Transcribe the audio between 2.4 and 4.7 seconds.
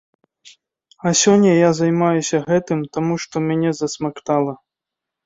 гэтым, таму што мяне засмактала.